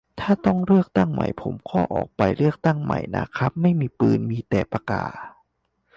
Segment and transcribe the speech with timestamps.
[0.19, 5.05] ถ้าต้องเลือกตั้งใหม่ ผมก็ออกไปเลือกใหม่นะครับ ไม่มีปืน มีแต่ปากกา